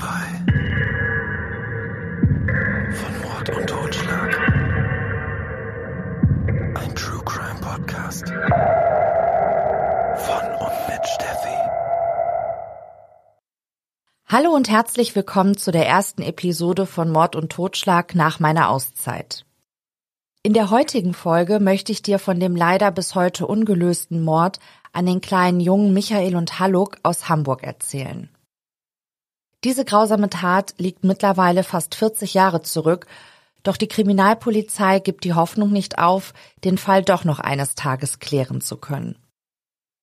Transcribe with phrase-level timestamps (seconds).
[0.00, 0.06] bei
[2.92, 4.38] von Mord und Totschlag.
[6.74, 8.28] Ein True Crime Podcast
[10.16, 11.56] von und mit Steffi.
[14.26, 19.44] Hallo und herzlich willkommen zu der ersten Episode von Mord und Totschlag nach meiner Auszeit.
[20.42, 24.60] In der heutigen Folge möchte ich dir von dem leider bis heute ungelösten Mord
[24.92, 28.30] an den kleinen Jungen Michael und Haluk aus Hamburg erzählen.
[29.64, 33.06] Diese grausame Tat liegt mittlerweile fast 40 Jahre zurück,
[33.62, 36.32] doch die Kriminalpolizei gibt die Hoffnung nicht auf,
[36.64, 39.16] den Fall doch noch eines Tages klären zu können.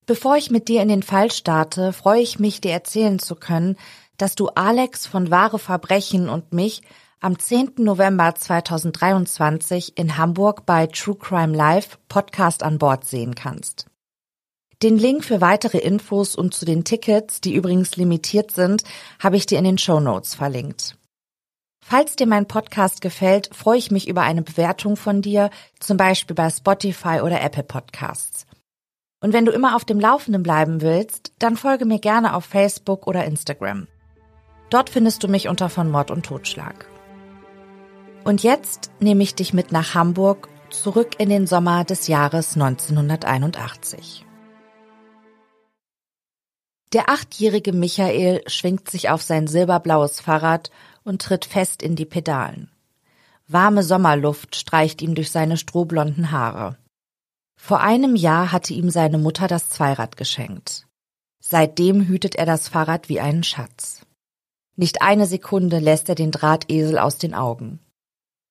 [0.06, 3.76] Bevor ich mit dir in den Fall starte, freue ich mich, dir erzählen zu können,
[4.18, 6.82] dass du Alex von Wahre Verbrechen und mich
[7.20, 7.74] am 10.
[7.80, 13.88] November 2023 in Hamburg bei True Crime Live Podcast an Bord sehen kannst.
[14.84, 18.84] Den Link für weitere Infos und zu den Tickets, die übrigens limitiert sind,
[19.20, 20.98] habe ich dir in den Show Notes verlinkt.
[21.84, 26.36] Falls dir mein Podcast gefällt, freue ich mich über eine Bewertung von dir, zum Beispiel
[26.36, 28.46] bei Spotify oder Apple Podcasts.
[29.20, 33.08] Und wenn du immer auf dem Laufenden bleiben willst, dann folge mir gerne auf Facebook
[33.08, 33.88] oder Instagram.
[34.70, 36.88] Dort findest du mich unter von Mord und Totschlag.
[38.26, 44.27] Und jetzt nehme ich dich mit nach Hamburg zurück in den Sommer des Jahres 1981.
[46.94, 50.72] Der achtjährige Michael schwingt sich auf sein silberblaues Fahrrad
[51.04, 52.72] und tritt fest in die Pedalen.
[53.48, 56.78] Warme Sommerluft streicht ihm durch seine strohblonden Haare.
[57.60, 60.86] Vor einem Jahr hatte ihm seine Mutter das Zweirad geschenkt.
[61.40, 64.02] Seitdem hütet er das Fahrrad wie einen Schatz.
[64.76, 67.80] Nicht eine Sekunde lässt er den Drahtesel aus den Augen.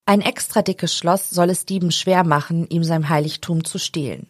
[0.06, 4.28] Ein extra dickes Schloss soll es Dieben schwer machen, ihm sein Heiligtum zu stehlen.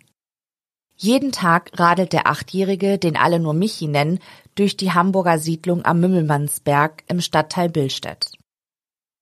[0.96, 4.18] Jeden Tag radelt der Achtjährige, den alle nur Michi nennen,
[4.54, 8.32] durch die Hamburger Siedlung am Mümmelmannsberg im Stadtteil Billstedt.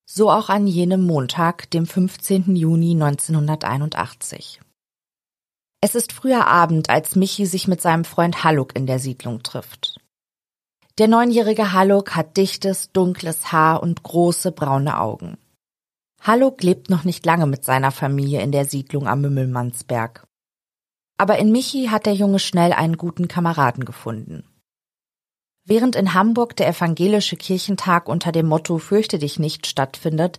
[0.07, 2.55] So auch an jenem Montag, dem 15.
[2.55, 4.61] Juni 1981.
[5.81, 9.99] Es ist früher Abend, als Michi sich mit seinem Freund Haluk in der Siedlung trifft.
[10.99, 15.37] Der neunjährige Haluk hat dichtes, dunkles Haar und große braune Augen.
[16.23, 20.25] Haluk lebt noch nicht lange mit seiner Familie in der Siedlung am Mümmelmannsberg.
[21.17, 24.45] Aber in Michi hat der Junge schnell einen guten Kameraden gefunden.
[25.65, 30.39] Während in Hamburg der evangelische Kirchentag unter dem Motto Fürchte dich nicht stattfindet,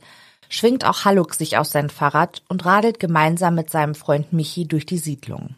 [0.49, 4.85] schwingt auch Haluk sich auf sein Fahrrad und radelt gemeinsam mit seinem Freund Michi durch
[4.85, 5.55] die Siedlung.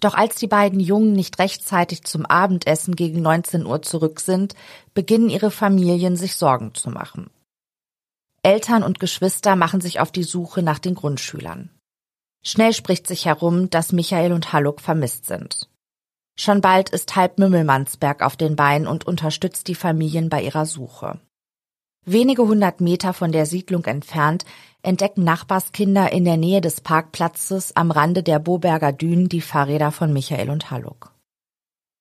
[0.00, 4.54] Doch als die beiden Jungen nicht rechtzeitig zum Abendessen gegen 19 Uhr zurück sind,
[4.94, 7.30] beginnen ihre Familien sich Sorgen zu machen.
[8.42, 11.70] Eltern und Geschwister machen sich auf die Suche nach den Grundschülern.
[12.42, 15.68] Schnell spricht sich herum, dass Michael und Haluk vermisst sind.
[16.36, 21.20] Schon bald ist halb Mümmelmannsberg auf den Beinen und unterstützt die Familien bei ihrer Suche.
[22.04, 24.44] Wenige hundert Meter von der Siedlung entfernt
[24.82, 30.12] entdecken Nachbarskinder in der Nähe des Parkplatzes am Rande der Boberger Dünen die Fahrräder von
[30.12, 31.12] Michael und Haluk.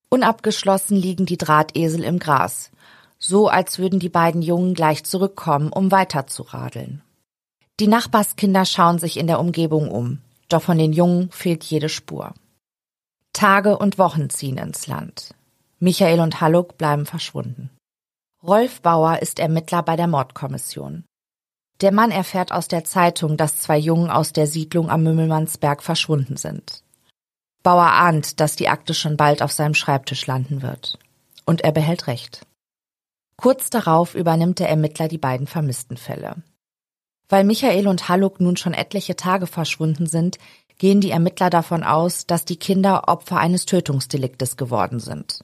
[0.09, 2.71] Unabgeschlossen liegen die Drahtesel im Gras,
[3.19, 7.03] so als würden die beiden Jungen gleich zurückkommen, um weiter zu radeln.
[7.79, 10.19] Die Nachbarskinder schauen sich in der Umgebung um.
[10.51, 12.33] Doch von den Jungen fehlt jede Spur.
[13.31, 15.33] Tage und Wochen ziehen ins Land.
[15.79, 17.69] Michael und Haluk bleiben verschwunden.
[18.43, 21.05] Rolf Bauer ist Ermittler bei der Mordkommission.
[21.79, 26.35] Der Mann erfährt aus der Zeitung, dass zwei Jungen aus der Siedlung am Mümmelmannsberg verschwunden
[26.35, 26.83] sind.
[27.63, 30.99] Bauer ahnt, dass die Akte schon bald auf seinem Schreibtisch landen wird.
[31.45, 32.45] Und er behält recht.
[33.37, 36.43] Kurz darauf übernimmt der Ermittler die beiden vermissten Fälle.
[37.31, 40.37] Weil Michael und Haluk nun schon etliche Tage verschwunden sind,
[40.79, 45.39] gehen die Ermittler davon aus, dass die Kinder Opfer eines Tötungsdeliktes geworden sind.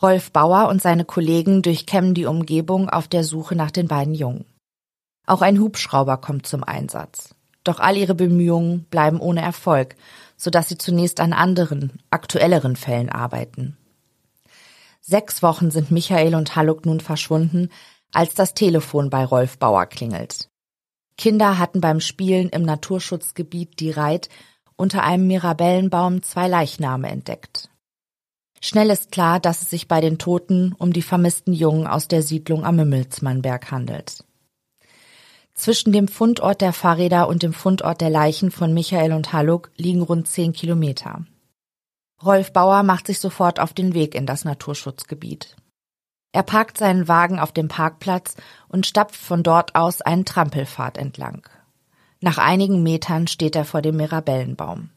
[0.00, 4.46] Rolf Bauer und seine Kollegen durchkämmen die Umgebung auf der Suche nach den beiden Jungen.
[5.26, 7.34] Auch ein Hubschrauber kommt zum Einsatz.
[7.64, 9.94] Doch all ihre Bemühungen bleiben ohne Erfolg,
[10.38, 13.76] sodass sie zunächst an anderen, aktuelleren Fällen arbeiten.
[15.02, 17.68] Sechs Wochen sind Michael und Haluk nun verschwunden,
[18.10, 20.48] als das Telefon bei Rolf Bauer klingelt.
[21.16, 24.28] Kinder hatten beim Spielen im Naturschutzgebiet die Reit
[24.76, 27.68] unter einem Mirabellenbaum zwei Leichname entdeckt.
[28.60, 32.22] Schnell ist klar, dass es sich bei den Toten um die vermissten Jungen aus der
[32.22, 34.24] Siedlung am Mümmelsmannberg handelt.
[35.54, 40.02] Zwischen dem Fundort der Fahrräder und dem Fundort der Leichen von Michael und Haluk liegen
[40.02, 41.26] rund zehn Kilometer.
[42.24, 45.56] Rolf Bauer macht sich sofort auf den Weg in das Naturschutzgebiet.
[46.32, 48.36] Er parkt seinen Wagen auf dem Parkplatz
[48.68, 51.46] und stapft von dort aus einen Trampelpfad entlang.
[52.20, 54.90] Nach einigen Metern steht er vor dem Mirabellenbaum.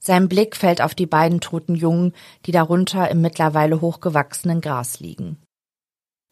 [0.00, 2.12] Sein Blick fällt auf die beiden toten Jungen,
[2.44, 5.38] die darunter im mittlerweile hochgewachsenen Gras liegen.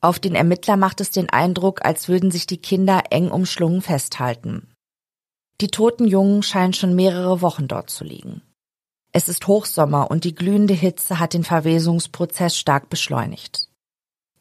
[0.00, 4.72] Auf den Ermittler macht es den Eindruck, als würden sich die Kinder eng umschlungen festhalten.
[5.60, 8.42] Die toten Jungen scheinen schon mehrere Wochen dort zu liegen.
[9.12, 13.69] Es ist Hochsommer und die glühende Hitze hat den Verwesungsprozess stark beschleunigt.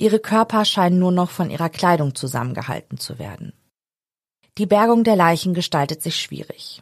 [0.02, 3.52] Ihre Körper scheinen nur noch von ihrer Kleidung zusammengehalten zu werden.
[4.58, 6.82] Die Bergung der Leichen gestaltet sich schwierig.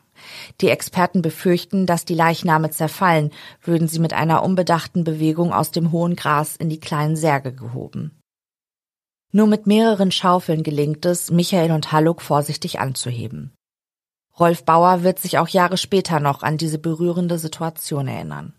[0.62, 3.32] Die Experten befürchten, dass die Leichname zerfallen,
[3.62, 8.20] würden sie mit einer unbedachten Bewegung aus dem hohen Gras in die kleinen Särge gehoben.
[9.32, 13.52] Nur mit mehreren Schaufeln gelingt es, Michael und Halluck vorsichtig anzuheben.
[14.40, 18.54] Rolf Bauer wird sich auch Jahre später noch an diese berührende Situation erinnern.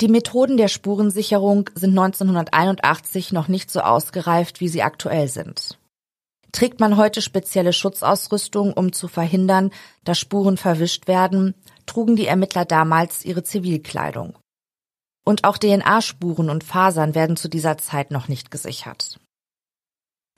[0.00, 5.78] Die Methoden der Spurensicherung sind 1981 noch nicht so ausgereift, wie sie aktuell sind.
[6.50, 9.70] Trägt man heute spezielle Schutzausrüstung, um zu verhindern,
[10.04, 11.54] dass Spuren verwischt werden,
[11.86, 14.36] trugen die Ermittler damals ihre Zivilkleidung.
[15.24, 19.18] Und auch DNA-Spuren und Fasern werden zu dieser Zeit noch nicht gesichert.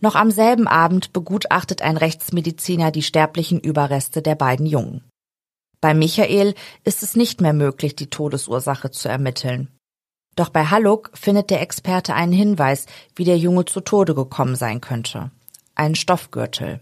[0.01, 5.03] Noch am selben Abend begutachtet ein Rechtsmediziner die sterblichen Überreste der beiden Jungen.
[5.87, 9.69] Bei Michael ist es nicht mehr möglich, die Todesursache zu ermitteln.
[10.35, 14.81] Doch bei Halluck findet der Experte einen Hinweis, wie der Junge zu Tode gekommen sein
[14.81, 15.31] könnte
[15.77, 16.81] ein Stoffgürtel.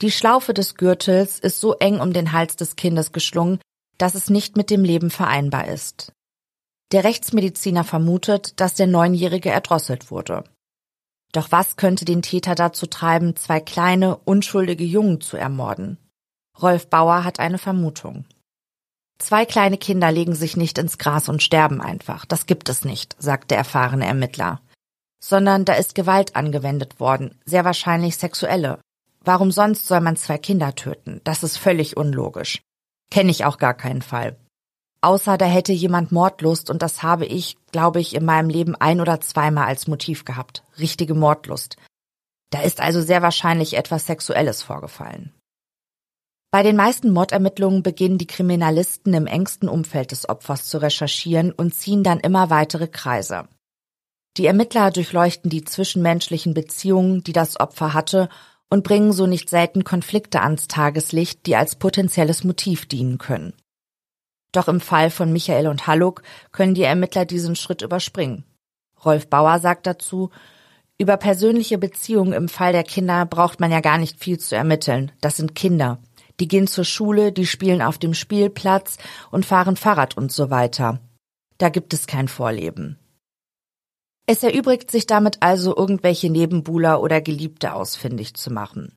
[0.00, 3.60] Die Schlaufe des Gürtels ist so eng um den Hals des Kindes geschlungen,
[3.98, 6.12] dass es nicht mit dem Leben vereinbar ist.
[6.92, 10.44] Der Rechtsmediziner vermutet, dass der Neunjährige erdrosselt wurde.
[11.32, 15.98] Doch was könnte den Täter dazu treiben, zwei kleine, unschuldige Jungen zu ermorden?
[16.60, 18.24] Rolf Bauer hat eine Vermutung.
[19.18, 22.24] Zwei kleine Kinder legen sich nicht ins Gras und sterben einfach.
[22.24, 24.60] Das gibt es nicht, sagt der erfahrene Ermittler
[25.20, 28.78] sondern da ist Gewalt angewendet worden, sehr wahrscheinlich sexuelle.
[29.20, 31.20] Warum sonst soll man zwei Kinder töten?
[31.24, 32.62] Das ist völlig unlogisch.
[33.10, 34.36] Kenne ich auch gar keinen Fall.
[35.00, 39.00] Außer da hätte jemand Mordlust und das habe ich, glaube ich, in meinem Leben ein
[39.00, 40.64] oder zweimal als Motiv gehabt.
[40.78, 41.76] Richtige Mordlust.
[42.50, 45.32] Da ist also sehr wahrscheinlich etwas Sexuelles vorgefallen.
[46.50, 51.74] Bei den meisten Mordermittlungen beginnen die Kriminalisten im engsten Umfeld des Opfers zu recherchieren und
[51.74, 53.48] ziehen dann immer weitere Kreise.
[54.38, 58.30] Die Ermittler durchleuchten die zwischenmenschlichen Beziehungen, die das Opfer hatte,
[58.70, 63.52] und bringen so nicht selten Konflikte ans Tageslicht, die als potenzielles Motiv dienen können.
[64.52, 66.22] Doch im Fall von Michael und Halluck
[66.52, 68.44] können die Ermittler diesen Schritt überspringen.
[69.04, 70.30] Rolf Bauer sagt dazu,
[70.98, 75.12] über persönliche Beziehungen im Fall der Kinder braucht man ja gar nicht viel zu ermitteln.
[75.20, 75.98] Das sind Kinder.
[76.40, 78.98] Die gehen zur Schule, die spielen auf dem Spielplatz
[79.30, 81.00] und fahren Fahrrad und so weiter.
[81.58, 82.98] Da gibt es kein Vorleben.
[84.26, 88.94] Es erübrigt sich damit also, irgendwelche Nebenbuhler oder Geliebte ausfindig zu machen.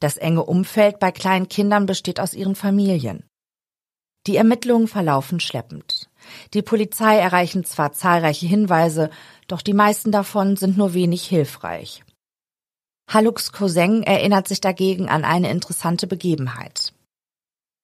[0.00, 3.24] Das enge Umfeld bei kleinen Kindern besteht aus ihren Familien.
[4.28, 6.08] Die Ermittlungen verlaufen schleppend.
[6.54, 9.10] Die Polizei erreichen zwar zahlreiche Hinweise,
[9.48, 12.04] doch die meisten davon sind nur wenig hilfreich.
[13.08, 16.92] Halluks Cousin erinnert sich dagegen an eine interessante Begebenheit.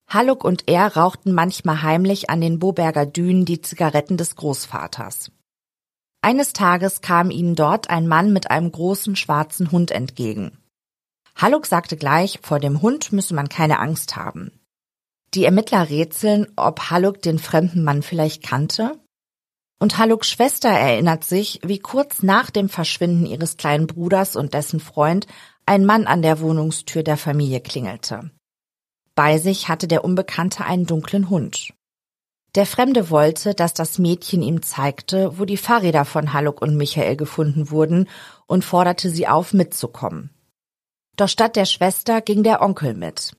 [0.07, 5.31] Halluk und er rauchten manchmal heimlich an den Boberger Dünen die Zigaretten des Großvaters.
[6.21, 10.59] Eines Tages kam ihnen dort ein Mann mit einem großen schwarzen Hund entgegen.
[11.37, 14.53] Halluck sagte gleich, vor dem Hund müsse man keine Angst haben.
[15.33, 19.01] Die Ermittler rätseln, ob Halluck den fremden Mann vielleicht kannte.
[19.79, 24.81] Und Hallucks Schwester erinnert sich, wie kurz nach dem Verschwinden ihres kleinen Bruders und dessen
[24.81, 25.27] Freund
[25.67, 28.31] ein Mann an der Wohnungstür der Familie klingelte.
[29.15, 31.73] Bei sich hatte der Unbekannte einen dunklen Hund.
[32.55, 37.17] Der Fremde wollte, dass das Mädchen ihm zeigte, wo die Fahrräder von Haluk und Michael
[37.17, 38.09] gefunden wurden
[38.47, 40.31] und forderte sie auf, mitzukommen.
[41.17, 43.37] Doch statt der Schwester ging der Onkel mit.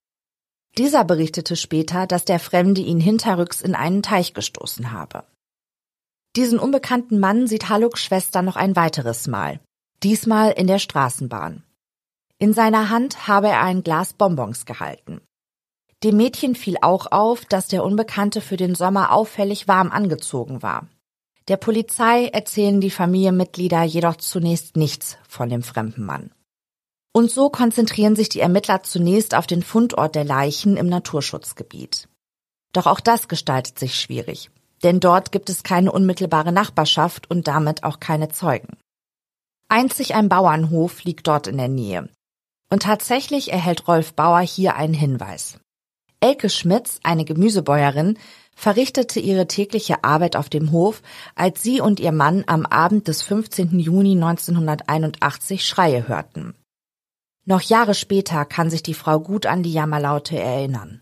[0.77, 5.23] Dieser berichtete später, dass der Fremde ihn hinterrücks in einen Teich gestoßen habe.
[6.35, 9.61] Diesen unbekannten Mann sieht Haluks Schwester noch ein weiteres Mal,
[10.03, 11.63] diesmal in der Straßenbahn.
[12.37, 15.21] In seiner Hand habe er ein Glas Bonbons gehalten.
[16.03, 20.89] Dem Mädchen fiel auch auf, dass der Unbekannte für den Sommer auffällig warm angezogen war.
[21.47, 26.31] Der Polizei erzählen die Familienmitglieder jedoch zunächst nichts von dem fremden Mann.
[27.13, 32.09] Und so konzentrieren sich die Ermittler zunächst auf den Fundort der Leichen im Naturschutzgebiet.
[32.73, 34.51] Doch auch das gestaltet sich schwierig,
[34.83, 38.77] denn dort gibt es keine unmittelbare Nachbarschaft und damit auch keine Zeugen.
[39.67, 42.09] Einzig ein Bauernhof liegt dort in der Nähe.
[42.69, 45.59] Und tatsächlich erhält Rolf Bauer hier einen Hinweis.
[46.19, 48.17] Elke Schmitz, eine Gemüsebäuerin,
[48.55, 51.01] verrichtete ihre tägliche Arbeit auf dem Hof,
[51.35, 53.79] als sie und ihr Mann am Abend des 15.
[53.79, 56.55] Juni 1981 Schreie hörten.
[57.45, 61.01] Noch Jahre später kann sich die Frau gut an die Jammerlaute erinnern.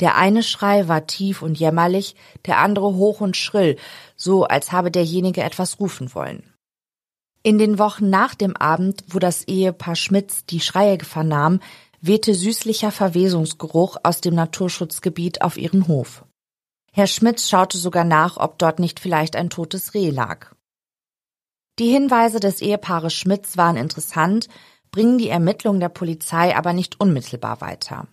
[0.00, 2.16] Der eine Schrei war tief und jämmerlich,
[2.46, 3.76] der andere hoch und schrill,
[4.16, 6.54] so als habe derjenige etwas rufen wollen.
[7.42, 11.60] In den Wochen nach dem Abend, wo das Ehepaar Schmitz die Schreie vernahm,
[12.00, 16.24] wehte süßlicher Verwesungsgeruch aus dem Naturschutzgebiet auf ihren Hof.
[16.92, 20.54] Herr Schmitz schaute sogar nach, ob dort nicht vielleicht ein totes Reh lag.
[21.78, 24.48] Die Hinweise des Ehepaares Schmitz waren interessant,
[24.90, 28.08] bringen die Ermittlungen der Polizei aber nicht unmittelbar weiter.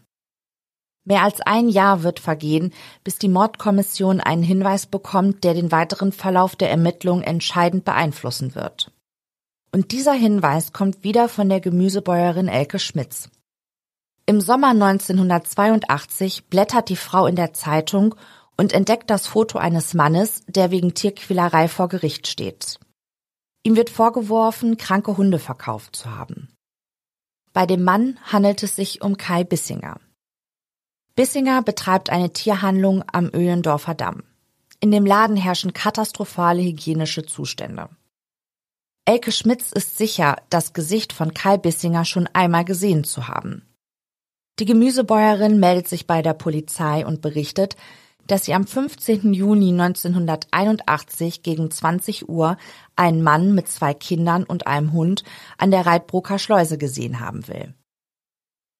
[1.08, 2.74] Mehr als ein Jahr wird vergehen,
[3.06, 8.92] bis die Mordkommission einen Hinweis bekommt, der den weiteren Verlauf der Ermittlungen entscheidend beeinflussen wird.
[9.72, 13.30] Und dieser Hinweis kommt wieder von der Gemüsebäuerin Elke Schmitz.
[14.26, 18.16] Im Sommer 1982 blättert die Frau in der Zeitung
[18.58, 22.82] und entdeckt das Foto eines Mannes, der wegen Tierquälerei vor Gericht steht.
[23.64, 26.50] Ihm wird vorgeworfen, kranke Hunde verkauft zu haben.
[27.54, 30.02] Bei dem Mann handelt es sich um Kai Bissinger.
[31.18, 34.22] Bissinger betreibt eine Tierhandlung am Öhlendorfer Damm.
[34.80, 37.90] In dem Laden herrschen katastrophale hygienische Zustände.
[39.04, 43.64] Elke Schmitz ist sicher, das Gesicht von Kai Bissinger schon einmal gesehen zu haben.
[44.60, 47.78] Die Gemüsebäuerin meldet sich bei der Polizei und berichtet,
[48.28, 49.34] dass sie am 15.
[49.34, 52.58] Juni 1981 gegen 20 Uhr
[52.96, 55.24] einen Mann mit zwei Kindern und einem Hund
[55.58, 57.74] an der Reitbroker Schleuse gesehen haben will.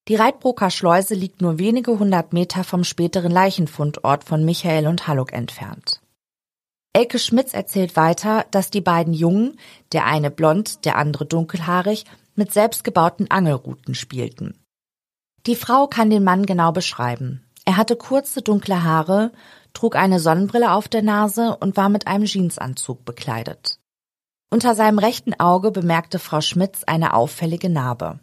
[0.08, 5.34] Die Reitbroker Schleuse liegt nur wenige hundert Meter vom späteren Leichenfundort von Michael und Halluck
[5.34, 6.02] entfernt.
[6.94, 9.60] Elke Schmitz erzählt weiter, dass die beiden Jungen,
[9.92, 14.58] der eine blond, der andere dunkelhaarig, mit selbstgebauten Angelruten spielten.
[15.46, 17.44] Die Frau kann den Mann genau beschreiben.
[17.66, 19.32] Er hatte kurze dunkle Haare,
[19.74, 23.78] trug eine Sonnenbrille auf der Nase und war mit einem Jeansanzug bekleidet.
[24.50, 28.20] Unter seinem rechten Auge bemerkte Frau Schmitz eine auffällige Narbe.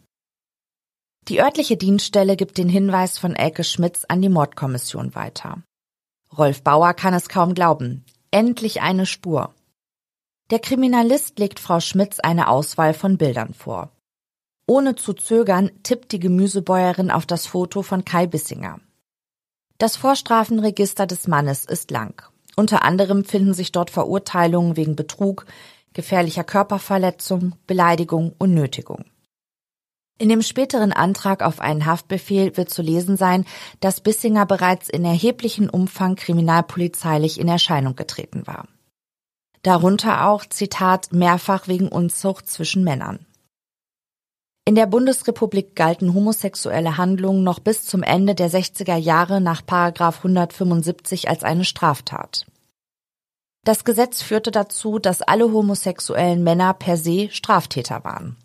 [1.27, 5.63] Die örtliche Dienststelle gibt den Hinweis von Elke Schmitz an die Mordkommission weiter.
[6.37, 8.05] Rolf Bauer kann es kaum glauben.
[8.29, 9.55] Endlich eine Spur.
[10.51, 13.91] Der Kriminalist legt Frau Schmitz eine Auswahl von Bildern vor.
[14.67, 18.79] Ohne zu zögern tippt die Gemüsebäuerin auf das Foto von Kai Bissinger.
[19.79, 22.21] Das Vorstrafenregister des Mannes ist lang.
[22.55, 25.47] Unter anderem finden sich dort Verurteilungen wegen Betrug,
[25.93, 29.05] gefährlicher Körperverletzung, Beleidigung und Nötigung.
[30.17, 33.45] In dem späteren Antrag auf einen Haftbefehl wird zu lesen sein,
[33.81, 38.65] dass Bissinger bereits in erheblichem Umfang kriminalpolizeilich in Erscheinung getreten war.
[39.61, 43.25] Darunter auch, Zitat, mehrfach wegen Unzucht zwischen Männern.
[44.63, 51.29] In der Bundesrepublik galten homosexuelle Handlungen noch bis zum Ende der 60er Jahre nach 175
[51.29, 52.45] als eine Straftat.
[53.63, 58.37] Das Gesetz führte dazu, dass alle homosexuellen Männer per se Straftäter waren.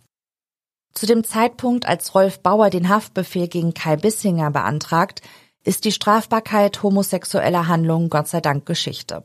[0.94, 5.22] Zu dem Zeitpunkt, als Rolf Bauer den Haftbefehl gegen Kai Bissinger beantragt,
[5.62, 9.22] ist die Strafbarkeit homosexueller Handlungen Gott sei Dank Geschichte.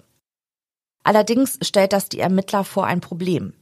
[1.03, 3.53] Allerdings stellt das die Ermittler vor ein Problem.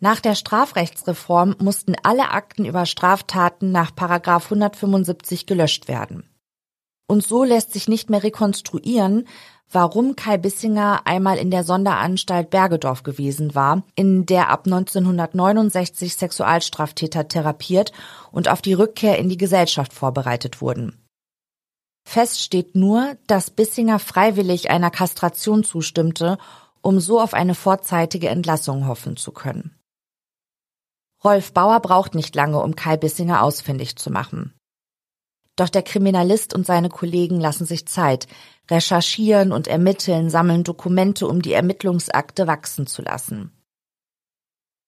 [0.00, 6.28] Nach der Strafrechtsreform mussten alle Akten über Straftaten nach 175 gelöscht werden.
[7.06, 9.28] Und so lässt sich nicht mehr rekonstruieren,
[9.72, 17.28] warum Kai Bissinger einmal in der Sonderanstalt Bergedorf gewesen war, in der ab 1969 Sexualstraftäter
[17.28, 17.92] therapiert
[18.30, 20.98] und auf die Rückkehr in die Gesellschaft vorbereitet wurden.
[22.04, 26.36] Fest steht nur, dass Bissinger freiwillig einer Kastration zustimmte,
[26.80, 29.78] um so auf eine vorzeitige Entlassung hoffen zu können.
[31.24, 34.52] Rolf Bauer braucht nicht lange, um Kai Bissinger ausfindig zu machen.
[35.56, 38.26] Doch der Kriminalist und seine Kollegen lassen sich Zeit,
[38.72, 43.52] recherchieren und ermitteln, sammeln Dokumente, um die Ermittlungsakte wachsen zu lassen.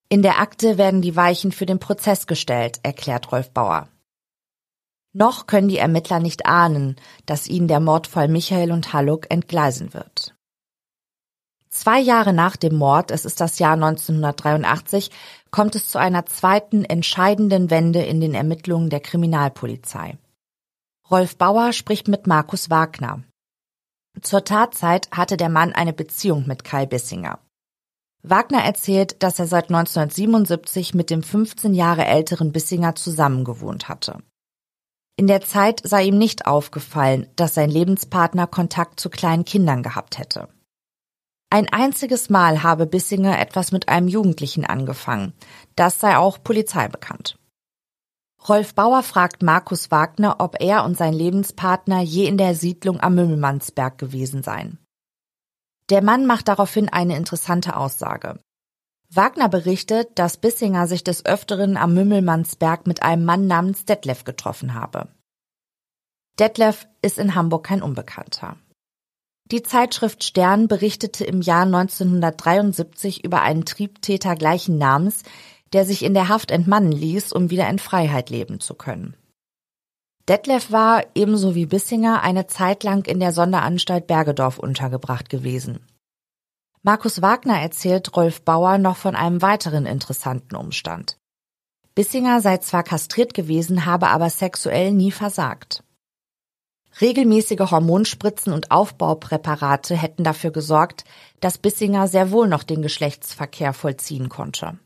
[0.08, 3.88] In der Akte werden die Weichen für den Prozess gestellt, erklärt Rolf Bauer.
[5.12, 10.34] Noch können die Ermittler nicht ahnen, dass ihnen der Mordfall Michael und Halluck entgleisen wird.
[11.70, 15.10] Zwei Jahre nach dem Mord, es ist das Jahr 1983,
[15.50, 20.18] kommt es zu einer zweiten entscheidenden Wende in den Ermittlungen der Kriminalpolizei.
[21.10, 23.22] Rolf Bauer spricht mit Markus Wagner.
[24.20, 27.40] Zur Tatzeit hatte der Mann eine Beziehung mit Kai Bissinger.
[28.22, 34.18] Wagner erzählt, dass er seit 1977 mit dem 15 Jahre älteren Bissinger zusammengewohnt hatte.
[35.16, 40.18] In der Zeit sei ihm nicht aufgefallen, dass sein Lebenspartner Kontakt zu kleinen Kindern gehabt
[40.18, 40.48] hätte.
[41.50, 45.34] Ein einziges Mal habe Bissinger etwas mit einem Jugendlichen angefangen.
[45.76, 47.38] Das sei auch Polizei bekannt.
[48.46, 53.14] Rolf Bauer fragt Markus Wagner, ob er und sein Lebenspartner je in der Siedlung am
[53.14, 54.78] Mümmelmannsberg gewesen seien.
[55.88, 58.38] Der Mann macht daraufhin eine interessante Aussage.
[59.10, 64.74] Wagner berichtet, dass Bissinger sich des Öfteren am Mümmelmannsberg mit einem Mann namens Detlef getroffen
[64.74, 65.08] habe.
[66.38, 68.56] Detlef ist in Hamburg kein Unbekannter.
[69.50, 75.22] Die Zeitschrift Stern berichtete im Jahr 1973 über einen Triebtäter gleichen Namens,
[75.74, 79.14] der sich in der Haft entmannen ließ, um wieder in Freiheit leben zu können.
[80.28, 85.84] Detlef war, ebenso wie Bissinger, eine Zeit lang in der Sonderanstalt Bergedorf untergebracht gewesen.
[86.82, 91.18] Markus Wagner erzählt Rolf Bauer noch von einem weiteren interessanten Umstand.
[91.94, 95.82] Bissinger sei zwar kastriert gewesen, habe aber sexuell nie versagt.
[97.00, 101.04] Regelmäßige Hormonspritzen und Aufbaupräparate hätten dafür gesorgt,
[101.40, 104.78] dass Bissinger sehr wohl noch den Geschlechtsverkehr vollziehen konnte.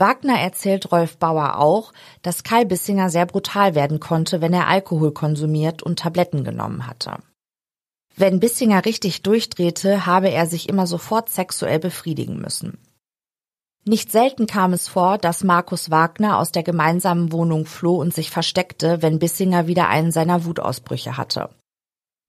[0.00, 1.92] Wagner erzählt Rolf Bauer auch,
[2.22, 7.18] dass Kai Bissinger sehr brutal werden konnte, wenn er Alkohol konsumiert und Tabletten genommen hatte.
[8.16, 12.78] Wenn Bissinger richtig durchdrehte, habe er sich immer sofort sexuell befriedigen müssen.
[13.84, 18.30] Nicht selten kam es vor, dass Markus Wagner aus der gemeinsamen Wohnung floh und sich
[18.30, 21.50] versteckte, wenn Bissinger wieder einen seiner Wutausbrüche hatte.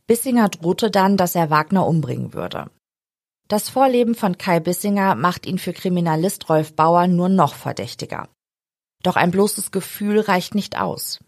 [0.07, 2.69] Bissinger drohte dann, dass er Wagner umbringen würde.
[3.51, 8.29] Das Vorleben von Kai Bissinger macht ihn für Kriminalist Rolf Bauer nur noch verdächtiger.
[9.03, 11.19] Doch ein bloßes Gefühl reicht nicht aus.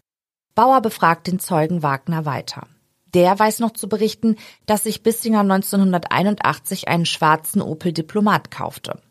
[0.54, 2.66] Bauer befragt den Zeugen Wagner weiter.
[3.12, 9.02] Der weiß noch zu berichten, dass sich Bissinger 1981 einen schwarzen Opel Diplomat kaufte.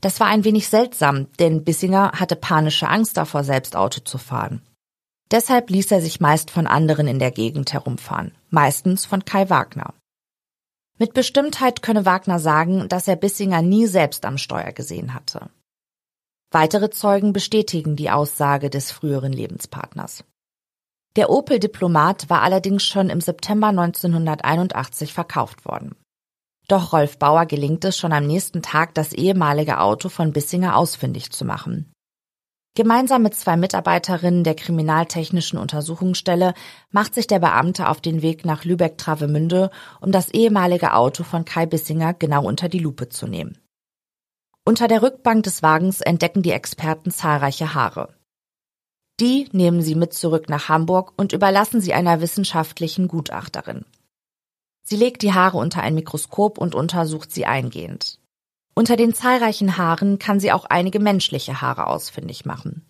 [0.00, 4.62] Das war ein wenig seltsam, denn Bissinger hatte panische Angst davor, selbst Auto zu fahren.
[5.30, 9.92] Deshalb ließ er sich meist von anderen in der Gegend herumfahren, meistens von Kai Wagner.
[10.98, 15.50] Mit Bestimmtheit könne Wagner sagen, dass er Bissinger nie selbst am Steuer gesehen hatte.
[16.52, 20.24] Weitere Zeugen bestätigen die Aussage des früheren Lebenspartners.
[21.16, 25.96] Der Opel Diplomat war allerdings schon im September 1981 verkauft worden.
[26.68, 31.30] Doch Rolf Bauer gelingt es schon am nächsten Tag, das ehemalige Auto von Bissinger ausfindig
[31.30, 31.92] zu machen.
[32.76, 36.54] Gemeinsam mit zwei Mitarbeiterinnen der Kriminaltechnischen Untersuchungsstelle
[36.90, 41.66] macht sich der Beamte auf den Weg nach Lübeck-Travemünde, um das ehemalige Auto von Kai
[41.66, 43.58] Bissinger genau unter die Lupe zu nehmen.
[44.64, 48.14] Unter der Rückbank des Wagens entdecken die Experten zahlreiche Haare.
[49.20, 53.84] Die nehmen sie mit zurück nach Hamburg und überlassen sie einer wissenschaftlichen Gutachterin.
[54.82, 58.18] Sie legt die Haare unter ein Mikroskop und untersucht sie eingehend.
[58.74, 62.84] Unter den zahlreichen Haaren kann sie auch einige menschliche Haare ausfindig machen.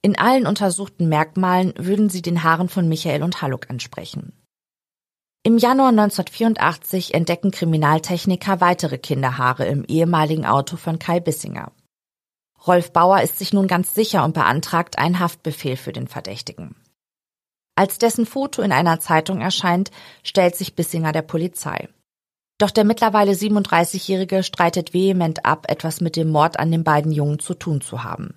[0.00, 4.32] In allen untersuchten Merkmalen würden sie den Haaren von Michael und Halluck entsprechen.
[5.42, 11.72] Im Januar 1984 entdecken Kriminaltechniker weitere Kinderhaare im ehemaligen Auto von Kai Bissinger.
[12.66, 16.76] Rolf Bauer ist sich nun ganz sicher und beantragt einen Haftbefehl für den Verdächtigen.
[17.76, 19.90] Als dessen Foto in einer Zeitung erscheint,
[20.22, 21.88] stellt sich Bissinger der Polizei.
[22.58, 27.38] Doch der mittlerweile 37-Jährige streitet vehement ab, etwas mit dem Mord an den beiden Jungen
[27.38, 28.34] zu tun zu haben.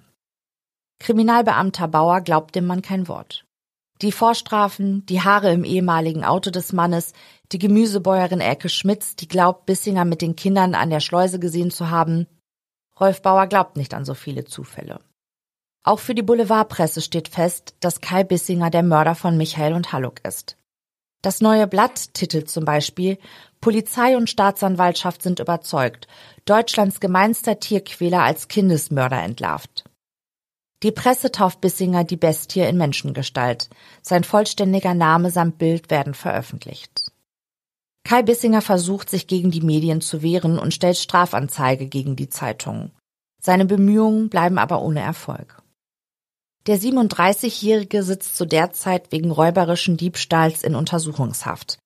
[1.00, 3.46] Kriminalbeamter Bauer glaubt dem Mann kein Wort.
[4.04, 7.14] Die Vorstrafen, die Haare im ehemaligen Auto des Mannes,
[7.52, 11.90] die Gemüsebäuerin Elke Schmitz, die glaubt, Bissinger mit den Kindern an der Schleuse gesehen zu
[11.90, 12.28] haben.
[13.00, 15.00] Rolf Bauer glaubt nicht an so viele Zufälle.
[15.84, 20.24] Auch für die Boulevardpresse steht fest, dass Kai Bissinger der Mörder von Michael und Halluck
[20.26, 20.58] ist.
[21.22, 23.18] Das neue Blatt titelt zum Beispiel
[23.60, 26.08] Polizei und Staatsanwaltschaft sind überzeugt,
[26.46, 29.84] Deutschlands gemeinster Tierquäler als Kindesmörder entlarvt.
[30.82, 33.70] Die Presse tauft Bissinger die Bestie in Menschengestalt.
[34.02, 37.12] Sein vollständiger Name samt Bild werden veröffentlicht.
[38.04, 42.92] Kai Bissinger versucht, sich gegen die Medien zu wehren und stellt Strafanzeige gegen die Zeitungen.
[43.40, 45.61] Seine Bemühungen bleiben aber ohne Erfolg.
[46.68, 51.80] Der 37-Jährige sitzt zu der Zeit wegen räuberischen Diebstahls in Untersuchungshaft.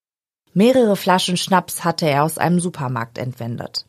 [0.53, 3.85] Mehrere Flaschen Schnaps hatte er aus einem Supermarkt entwendet.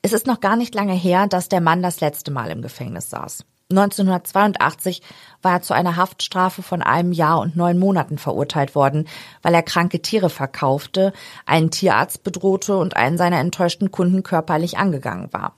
[0.00, 3.10] Es ist noch gar nicht lange her, dass der Mann das letzte Mal im Gefängnis
[3.10, 3.44] saß.
[3.70, 5.02] 1982
[5.40, 9.08] war er zu einer Haftstrafe von einem Jahr und neun Monaten verurteilt worden,
[9.42, 11.12] weil er kranke Tiere verkaufte,
[11.46, 15.56] einen Tierarzt bedrohte und einen seiner enttäuschten Kunden körperlich angegangen war.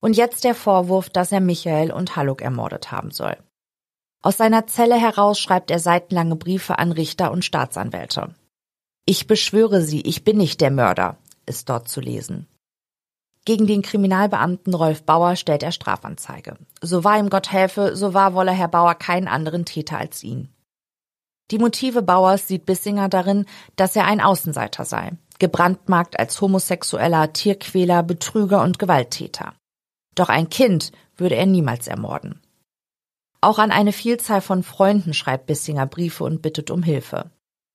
[0.00, 3.36] Und jetzt der Vorwurf, dass er Michael und Halluck ermordet haben soll.
[4.22, 8.34] Aus seiner Zelle heraus schreibt er seitenlange Briefe an Richter und Staatsanwälte.
[9.06, 12.46] Ich beschwöre Sie, ich bin nicht der Mörder, ist dort zu lesen.
[13.46, 16.58] Gegen den Kriminalbeamten Rolf Bauer stellt er Strafanzeige.
[16.82, 20.50] So wahr ihm Gott helfe, so wahr wolle Herr Bauer keinen anderen Täter als ihn.
[21.50, 28.02] Die Motive Bauers sieht Bissinger darin, dass er ein Außenseiter sei, gebrandmarkt als Homosexueller, Tierquäler,
[28.02, 29.54] Betrüger und Gewalttäter.
[30.14, 32.40] Doch ein Kind würde er niemals ermorden.
[33.42, 37.30] Auch an eine Vielzahl von Freunden schreibt Bissinger Briefe und bittet um Hilfe.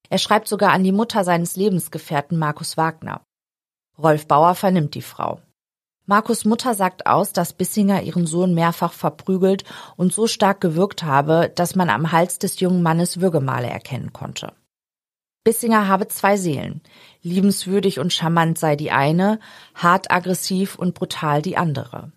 [0.09, 3.21] Er schreibt sogar an die Mutter seines Lebensgefährten Markus Wagner.
[3.97, 5.41] Rolf Bauer vernimmt die Frau.
[6.05, 9.63] Markus Mutter sagt aus, dass Bissinger ihren Sohn mehrfach verprügelt
[9.95, 14.53] und so stark gewürgt habe, dass man am Hals des jungen Mannes Würgemale erkennen konnte.
[15.43, 16.81] Bissinger habe zwei Seelen.
[17.23, 19.39] Liebenswürdig und charmant sei die eine,
[19.73, 22.11] hart aggressiv und brutal die andere.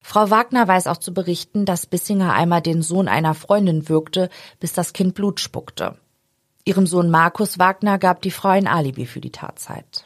[0.00, 4.30] Frau Wagner weiß auch zu berichten, dass Bissinger einmal den Sohn einer Freundin würgte,
[4.60, 5.98] bis das Kind Blut spuckte.
[6.64, 10.04] Ihrem Sohn Markus Wagner gab die Frau ein Alibi für die Tatzeit.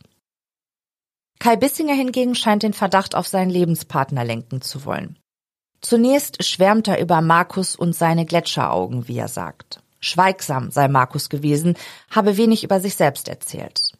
[1.38, 5.18] Kai Bissinger hingegen scheint den Verdacht auf seinen Lebenspartner lenken zu wollen.
[5.80, 9.82] Zunächst schwärmt er über Markus und seine Gletscheraugen, wie er sagt.
[9.98, 11.76] Schweigsam sei Markus gewesen,
[12.10, 13.91] habe wenig über sich selbst erzählt.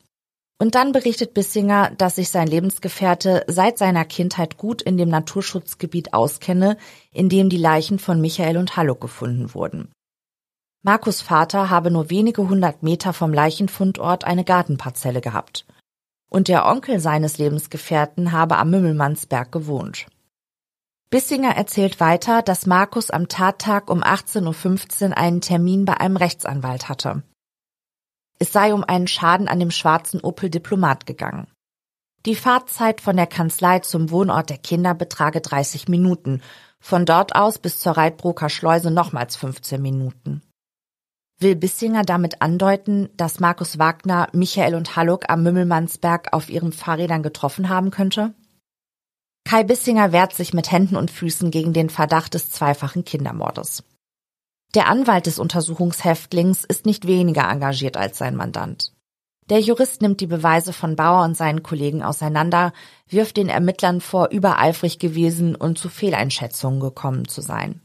[0.62, 6.14] Und dann berichtet Bissinger, dass sich sein Lebensgefährte seit seiner Kindheit gut in dem Naturschutzgebiet
[6.14, 6.76] auskenne,
[7.10, 9.90] in dem die Leichen von Michael und Halluck gefunden wurden.
[10.84, 15.66] Markus Vater habe nur wenige hundert Meter vom Leichenfundort eine Gartenparzelle gehabt.
[16.30, 20.06] Und der Onkel seines Lebensgefährten habe am Mümmelmannsberg gewohnt.
[21.10, 26.88] Bissinger erzählt weiter, dass Markus am Tattag um 18.15 Uhr einen Termin bei einem Rechtsanwalt
[26.88, 27.24] hatte.
[28.42, 31.46] Es sei um einen Schaden an dem schwarzen Opel Diplomat gegangen.
[32.26, 36.42] Die Fahrzeit von der Kanzlei zum Wohnort der Kinder betrage 30 Minuten,
[36.80, 40.42] von dort aus bis zur Reitbroker Schleuse nochmals 15 Minuten.
[41.38, 47.22] Will Bissinger damit andeuten, dass Markus Wagner Michael und Halluck am Mümmelmannsberg auf ihren Fahrrädern
[47.22, 48.34] getroffen haben könnte?
[49.44, 53.84] Kai Bissinger wehrt sich mit Händen und Füßen gegen den Verdacht des zweifachen Kindermordes.
[54.74, 58.92] Der Anwalt des Untersuchungshäftlings ist nicht weniger engagiert als sein Mandant.
[59.50, 62.72] Der Jurist nimmt die Beweise von Bauer und seinen Kollegen auseinander,
[63.08, 67.82] wirft den Ermittlern vor, übereifrig gewesen und zu Fehleinschätzungen gekommen zu sein.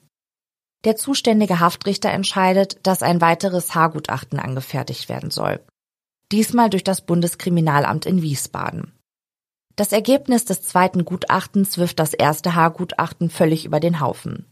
[0.85, 5.59] Der zuständige Haftrichter entscheidet, dass ein weiteres Haargutachten angefertigt werden soll.
[6.31, 8.93] Diesmal durch das Bundeskriminalamt in Wiesbaden.
[9.75, 14.45] Das Ergebnis des zweiten Gutachtens wirft das erste Haargutachten völlig über den Haufen.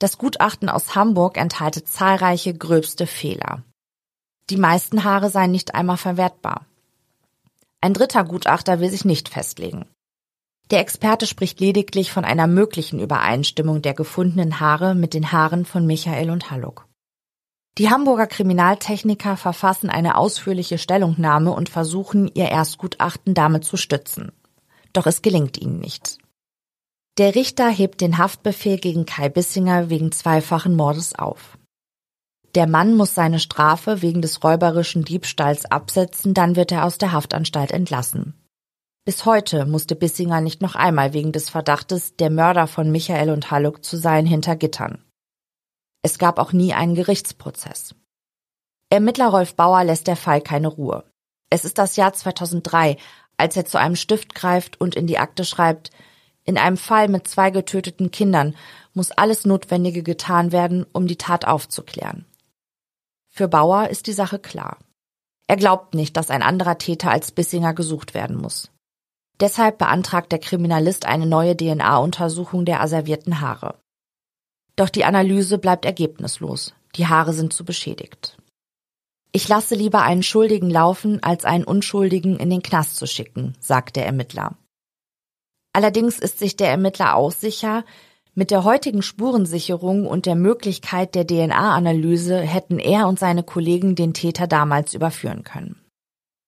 [0.00, 3.62] Das Gutachten aus Hamburg enthalte zahlreiche gröbste Fehler.
[4.48, 6.64] Die meisten Haare seien nicht einmal verwertbar.
[7.82, 9.84] Ein dritter Gutachter will sich nicht festlegen.
[10.70, 15.84] Der Experte spricht lediglich von einer möglichen Übereinstimmung der gefundenen Haare mit den Haaren von
[15.84, 16.86] Michael und Halluck.
[17.76, 24.32] Die Hamburger Kriminaltechniker verfassen eine ausführliche Stellungnahme und versuchen, ihr Erstgutachten damit zu stützen.
[24.94, 26.19] Doch es gelingt ihnen nicht.
[27.18, 31.58] Der Richter hebt den Haftbefehl gegen Kai Bissinger wegen zweifachen Mordes auf.
[32.54, 37.12] Der Mann muss seine Strafe wegen des räuberischen Diebstahls absetzen, dann wird er aus der
[37.12, 38.34] Haftanstalt entlassen.
[39.04, 43.50] Bis heute musste Bissinger nicht noch einmal wegen des Verdachtes, der Mörder von Michael und
[43.50, 45.04] Halluck zu sein, hinter Gittern.
[46.02, 47.94] Es gab auch nie einen Gerichtsprozess.
[48.90, 51.04] Ermittler Rolf Bauer lässt der Fall keine Ruhe.
[51.50, 52.96] Es ist das Jahr 2003,
[53.36, 55.90] als er zu einem Stift greift und in die Akte schreibt,
[56.44, 58.56] in einem Fall mit zwei getöteten Kindern
[58.94, 62.24] muss alles Notwendige getan werden, um die Tat aufzuklären.
[63.28, 64.78] Für Bauer ist die Sache klar.
[65.46, 68.70] Er glaubt nicht, dass ein anderer Täter als Bissinger gesucht werden muss.
[69.40, 73.78] Deshalb beantragt der Kriminalist eine neue DNA-Untersuchung der asservierten Haare.
[74.76, 76.74] Doch die Analyse bleibt ergebnislos.
[76.96, 78.36] Die Haare sind zu beschädigt.
[79.32, 83.96] Ich lasse lieber einen Schuldigen laufen, als einen Unschuldigen in den Knast zu schicken, sagt
[83.96, 84.56] der Ermittler.
[85.72, 87.84] Allerdings ist sich der Ermittler auch sicher,
[88.34, 94.14] mit der heutigen Spurensicherung und der Möglichkeit der DNA-Analyse hätten er und seine Kollegen den
[94.14, 95.80] Täter damals überführen können.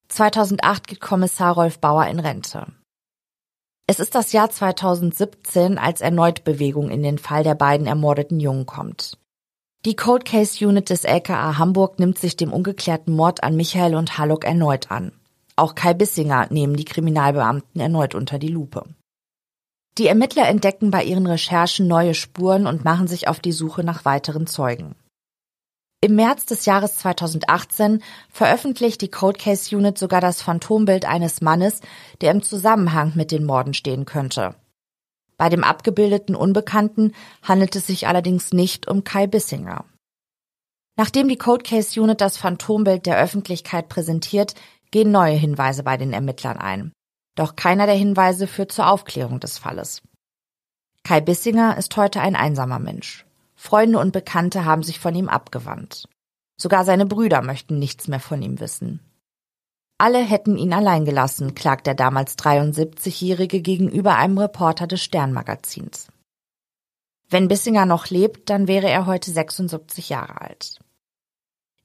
[0.09, 2.67] 2008 geht Kommissar Rolf Bauer in Rente.
[3.87, 8.67] Es ist das Jahr 2017, als erneut Bewegung in den Fall der beiden ermordeten Jungen
[8.67, 9.19] kommt.
[9.85, 14.17] Die Cold Case Unit des LKA Hamburg nimmt sich dem ungeklärten Mord an Michael und
[14.17, 15.13] Hallock erneut an.
[15.57, 18.85] Auch Kai Bissinger nehmen die Kriminalbeamten erneut unter die Lupe.
[19.99, 24.05] Die Ermittler entdecken bei ihren Recherchen neue Spuren und machen sich auf die Suche nach
[24.05, 24.95] weiteren Zeugen.
[26.01, 31.81] Im März des Jahres 2018 veröffentlicht die Cold Case Unit sogar das Phantombild eines Mannes,
[32.21, 34.57] der im Zusammenhang mit den Morden stehen könnte.
[35.37, 39.85] Bei dem abgebildeten Unbekannten handelt es sich allerdings nicht um Kai Bissinger.
[40.97, 44.55] Nachdem die Cold Case Unit das Phantombild der Öffentlichkeit präsentiert,
[44.91, 46.93] gehen neue Hinweise bei den Ermittlern ein.
[47.35, 50.03] Doch keiner der Hinweise führt zur Aufklärung des Falles.
[51.05, 53.27] Kai Bissinger ist heute ein einsamer Mensch.
[53.55, 56.09] Freunde und Bekannte haben sich von ihm abgewandt.
[56.57, 59.01] Sogar seine Brüder möchten nichts mehr von ihm wissen.
[59.99, 66.09] Alle hätten ihn allein gelassen, klagt der damals 73-Jährige gegenüber einem Reporter des Sternmagazins.
[67.29, 70.81] Wenn Bissinger noch lebt, dann wäre er heute 76 Jahre alt.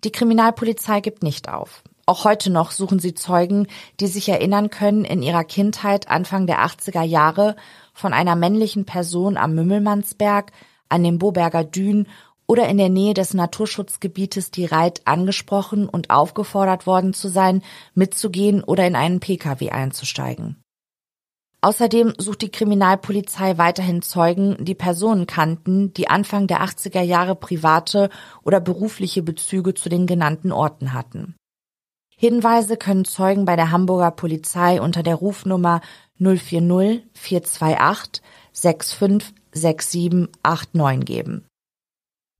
[0.03, 1.83] Die Kriminalpolizei gibt nicht auf.
[2.10, 3.67] Auch heute noch suchen sie Zeugen,
[4.00, 7.58] die sich erinnern können, in ihrer Kindheit Anfang der 80er Jahre
[7.93, 10.54] von einer männlichen Person am Mümmelmannsberg,
[10.88, 12.08] an dem Boberger Dün
[12.48, 17.62] oder in der Nähe des Naturschutzgebietes die Reit angesprochen und aufgefordert worden zu sein,
[17.93, 20.63] mitzugehen oder in einen Pkw einzusteigen.
[21.60, 28.10] Außerdem sucht die Kriminalpolizei weiterhin Zeugen, die Personen kannten, die Anfang der 80er Jahre private
[28.43, 31.36] oder berufliche Bezüge zu den genannten Orten hatten.
[32.19, 35.82] Hinweise können Zeugen bei der Hamburger Polizei unter der Rufnummer
[36.19, 41.45] 040 428 65 6789 geben.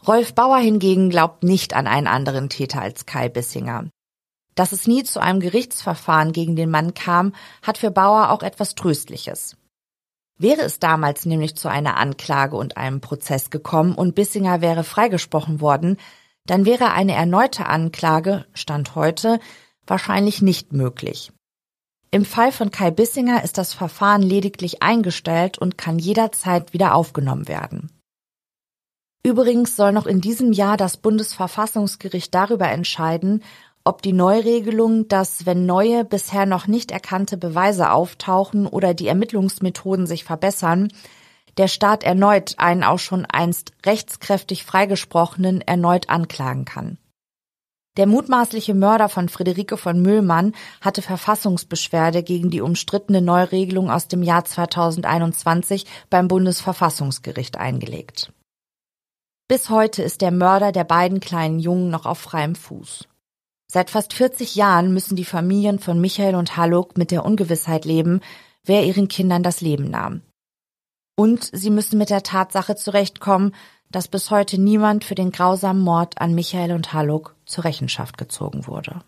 [0.08, 3.86] Rolf Bauer hingegen glaubt nicht an einen anderen Täter als Kai Bissinger.
[4.56, 8.76] Dass es nie zu einem Gerichtsverfahren gegen den Mann kam, hat für Bauer auch etwas
[8.76, 9.58] Tröstliches.
[10.40, 15.62] Wäre es damals nämlich zu einer Anklage und einem Prozess gekommen und Bissinger wäre freigesprochen
[15.62, 15.98] worden,
[16.46, 19.40] dann wäre eine erneute Anklage, Stand heute,
[19.90, 21.32] wahrscheinlich nicht möglich.
[22.12, 27.48] Im Fall von Kai Bissinger ist das Verfahren lediglich eingestellt und kann jederzeit wieder aufgenommen
[27.48, 27.92] werden.
[29.24, 33.44] Übrigens soll noch in diesem Jahr das Bundesverfassungsgericht darüber entscheiden,
[33.84, 40.08] ob die Neuregelung, dass wenn neue, bisher noch nicht erkannte Beweise auftauchen oder die Ermittlungsmethoden
[40.08, 40.90] sich verbessern,
[41.58, 46.98] der Staat erneut einen auch schon einst rechtskräftig freigesprochenen erneut anklagen kann.
[47.98, 54.22] Der mutmaßliche Mörder von Friederike von Müllmann hatte Verfassungsbeschwerde gegen die umstrittene Neuregelung aus dem
[54.22, 58.32] Jahr 2021 beim Bundesverfassungsgericht eingelegt.
[59.48, 63.08] Bis heute ist der Mörder der beiden kleinen Jungen noch auf freiem Fuß.
[63.70, 68.22] Seit fast 40 Jahren müssen die Familien von Michael und Haluk mit der Ungewissheit leben,
[68.64, 70.22] wer ihren Kindern das Leben nahm.
[71.20, 73.56] Und sie müssen mit der Tatsache zurechtkommen,
[73.92, 78.68] dass bis heute niemand für den grausamen Mord an Michael und Haluk zur Rechenschaft gezogen
[78.68, 79.02] wurde.